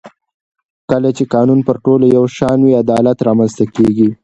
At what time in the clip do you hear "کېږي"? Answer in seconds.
3.75-4.09